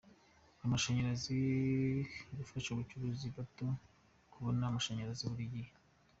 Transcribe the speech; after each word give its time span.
Amashanyarazi: 0.65 1.39
Gufasha 2.37 2.67
abacuruzi 2.71 3.27
bato 3.37 3.67
kubona 4.31 4.61
amashanyarazi 4.65 5.23
buli 5.31 5.45
gihe. 5.53 5.71